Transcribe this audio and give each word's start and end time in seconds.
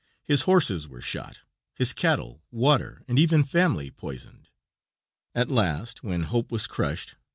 His 0.23 0.41
horses 0.49 0.87
were 0.87 0.99
shot, 0.99 1.41
his 1.75 1.93
cattle, 1.93 2.41
water, 2.49 3.03
and 3.07 3.19
even 3.19 3.43
family 3.43 3.91
poisoned. 3.91 4.49
At 5.35 5.51
last, 5.51 6.01
when 6.03 6.23
hope 6.23 6.51
was 6.51 6.65
crushed. 6.65 7.17